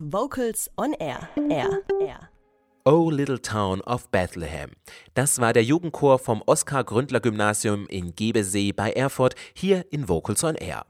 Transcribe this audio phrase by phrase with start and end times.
[0.00, 1.28] Vocals on Air.
[1.50, 1.80] Air.
[2.00, 2.30] Air.
[2.84, 4.70] Oh Little Town of Bethlehem.
[5.14, 10.44] Das war der Jugendchor vom Oskar Gründler Gymnasium in Gebesee bei Erfurt, hier in Vocals
[10.44, 10.86] on Air.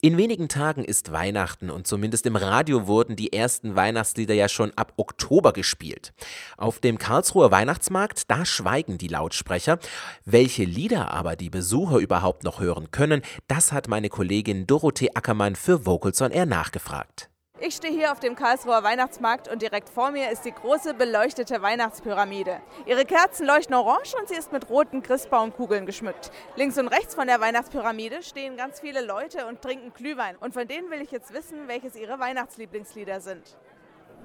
[0.00, 4.72] In wenigen Tagen ist Weihnachten und zumindest im Radio wurden die ersten Weihnachtslieder ja schon
[4.74, 6.12] ab Oktober gespielt.
[6.56, 9.78] Auf dem Karlsruher Weihnachtsmarkt, da schweigen die Lautsprecher.
[10.24, 15.54] Welche Lieder aber die Besucher überhaupt noch hören können, das hat meine Kollegin Dorothee Ackermann
[15.54, 17.30] für Vocals on Air nachgefragt.
[17.58, 21.62] Ich stehe hier auf dem Karlsruher Weihnachtsmarkt und direkt vor mir ist die große beleuchtete
[21.62, 22.60] Weihnachtspyramide.
[22.84, 26.30] Ihre Kerzen leuchten orange und sie ist mit roten Christbaumkugeln geschmückt.
[26.56, 30.36] Links und rechts von der Weihnachtspyramide stehen ganz viele Leute und trinken Glühwein.
[30.36, 33.56] Und von denen will ich jetzt wissen, welches ihre Weihnachtslieblingslieder sind.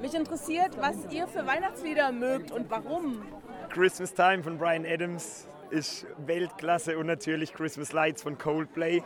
[0.02, 3.26] Mich interessiert, was ihr für Weihnachtslieder mögt und warum.
[3.70, 9.02] Christmas Time von Brian Adams ist Weltklasse und natürlich Christmas Lights von Coldplay.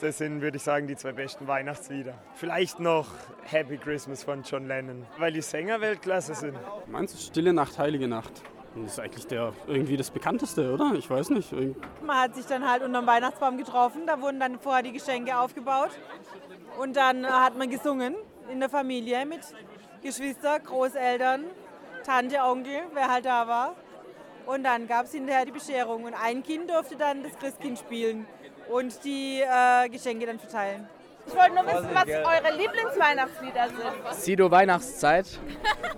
[0.00, 2.14] Das sind, würde ich sagen, die zwei besten Weihnachtslieder.
[2.34, 3.08] Vielleicht noch
[3.42, 6.56] Happy Christmas von John Lennon, weil die Sänger Weltklasse sind.
[6.86, 8.32] Meinst du Stille Nacht, Heilige Nacht?
[8.76, 10.92] Das ist eigentlich der, irgendwie das bekannteste, oder?
[10.96, 11.52] Ich weiß nicht.
[12.00, 15.36] Man hat sich dann halt unter dem Weihnachtsbaum getroffen, da wurden dann vorher die Geschenke
[15.36, 15.90] aufgebaut
[16.78, 18.14] und dann hat man gesungen
[18.52, 19.40] in der Familie mit
[20.00, 21.44] Geschwister, Großeltern,
[22.04, 23.74] Tante, Onkel, wer halt da war.
[24.46, 28.26] Und dann gab es hinterher die Bescherung und ein Kind durfte dann das Christkind spielen
[28.70, 30.88] und die äh, Geschenke dann verteilen.
[31.26, 34.14] Ich wollte nur wissen, was eure Lieblingsweihnachtslieder sind.
[34.14, 35.38] Sido Weihnachtszeit.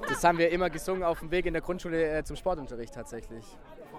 [0.09, 3.45] Das haben wir immer gesungen auf dem Weg in der Grundschule äh, zum Sportunterricht tatsächlich.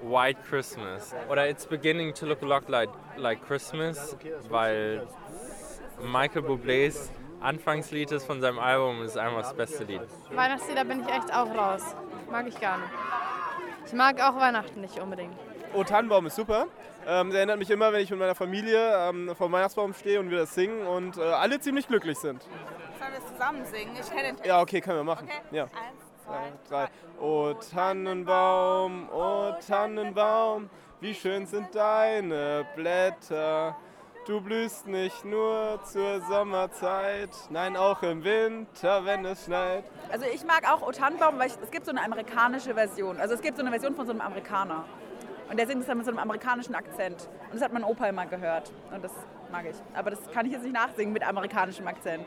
[0.04, 1.16] White Christmas.
[1.30, 4.18] Oder It's Beginning to Look a Lot Like, like Christmas,
[4.50, 5.08] weil
[6.02, 7.12] Michael Bublés
[7.42, 10.02] Anfangslied ist von seinem Album ist einfach das beste Lied.
[10.32, 11.96] Weihnachtslieder bin ich echt auch raus.
[12.30, 12.92] Mag ich gar nicht.
[13.88, 15.36] Ich mag auch Weihnachten nicht unbedingt.
[15.74, 16.68] Oh, Tannenbaum ist super.
[17.08, 20.20] Ähm, der erinnert mich immer, wenn ich mit meiner Familie ähm, vor dem Weihnachtsbaum stehe
[20.20, 22.42] und wir das singen und äh, alle ziemlich glücklich sind.
[22.42, 23.96] Sollen wir es zusammen singen?
[24.00, 24.46] Ich kenne den Text.
[24.46, 25.30] Ja, okay, können wir machen.
[25.30, 25.56] Okay.
[25.56, 25.64] Ja.
[25.64, 25.72] Eins,
[26.26, 26.88] Zwei, drei.
[27.20, 33.76] Oh Tannenbaum, oh Tannenbaum, wie schön sind deine Blätter.
[34.28, 39.84] Du blühst nicht nur zur Sommerzeit, nein auch im Winter, wenn es schneit.
[40.12, 43.20] Also ich mag auch O Tannenbaum, weil ich, es gibt so eine amerikanische Version.
[43.20, 44.86] Also es gibt so eine Version von so einem Amerikaner.
[45.52, 47.28] Und der singt es dann mit so einem amerikanischen Akzent.
[47.48, 48.72] Und das hat mein Opa immer gehört.
[48.90, 49.12] Und das
[49.52, 49.76] mag ich.
[49.94, 52.26] Aber das kann ich jetzt nicht nachsingen mit amerikanischem Akzent.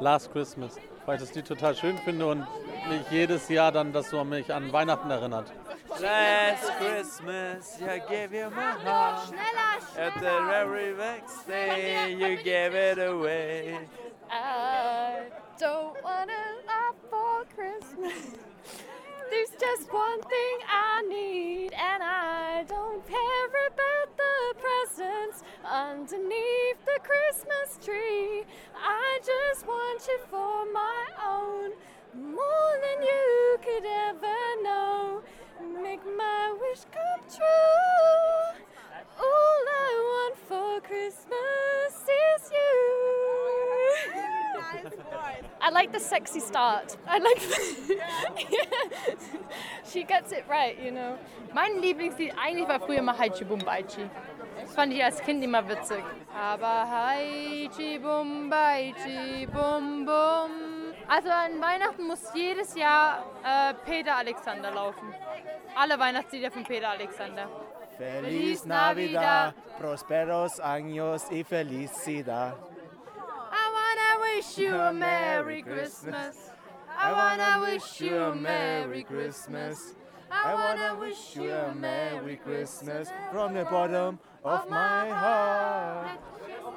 [0.00, 2.46] Last Christmas, weil ich das Lied total schön finde und
[2.88, 5.52] mich jedes Jahr dann das so mich an Weihnachten erinnert.
[6.00, 9.34] Last Christmas, you gave you my heart.
[9.98, 13.80] At the very next day, you gave it away.
[14.30, 15.28] I
[15.60, 16.32] don't wanna
[16.66, 18.38] laugh for Christmas.
[19.28, 21.02] There's just one thing I
[25.76, 28.44] underneath the Christmas tree.
[28.74, 31.72] I just want you for my own,
[32.14, 35.22] more than you could ever know.
[35.82, 38.64] Make my wish come true.
[39.18, 41.92] All I want for Christmas
[42.24, 42.76] is you.
[45.60, 46.96] I like the sexy start.
[47.06, 47.42] I like.
[49.92, 51.16] She gets it right, you know.
[51.54, 54.10] Mein Lieblingslied eigentlich war früher immer Haichi Bum Baichi.
[54.66, 56.02] Das fand ich als Kind immer witzig.
[56.36, 60.50] Aber Haichi Bum Baichi Bum Bum.
[61.06, 65.14] Also an Weihnachten muss jedes Jahr äh, Peter Alexander laufen.
[65.76, 67.48] Alle Weihnachtslieder von Peter Alexander.
[67.96, 72.54] Feliz Navidad, prosperos años y felicidad.
[73.52, 76.50] I wanna wish you a Merry Christmas.
[76.98, 79.94] I wanna wish you a Merry Christmas.
[80.30, 86.18] I wanna wish you a Merry Christmas from the bottom of my heart.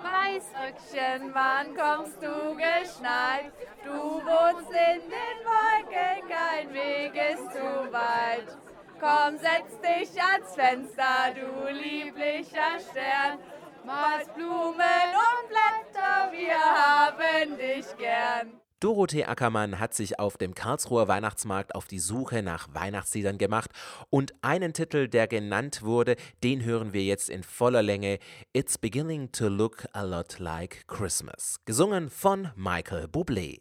[0.04, 3.52] Weißröckchen, wann kommst du geschneit?
[3.84, 8.58] Du wohnst in den Wolken, kein Weg ist zu weit.
[9.00, 13.40] Komm, setz dich ans Fenster, du lieblicher Stern.
[13.84, 18.59] Malst Blumen und Blätter, wir haben dich gern.
[18.79, 23.72] Dorothee Ackermann hat sich auf dem Karlsruher Weihnachtsmarkt auf die Suche nach Weihnachtsliedern gemacht
[24.09, 26.16] und einen Titel, der genannt wurde,
[26.46, 28.20] den hören wir jetzt in voller Länge.
[28.53, 31.59] It's beginning to look a lot like Christmas.
[31.66, 33.59] Gesungen von Michael Bublé.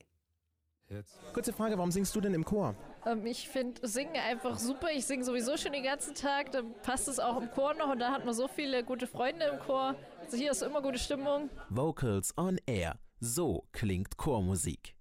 [1.32, 2.76] Kurze Frage, warum singst du denn im Chor?
[3.04, 4.88] Ähm, ich finde Singen einfach super.
[4.94, 6.52] Ich singe sowieso schon den ganzen Tag.
[6.52, 9.46] Dann passt es auch im Chor noch und da hat man so viele gute Freunde
[9.46, 9.96] im Chor.
[10.20, 11.50] Also hier ist immer gute Stimmung.
[11.70, 13.00] Vocals on Air.
[13.18, 14.97] So klingt Chormusik.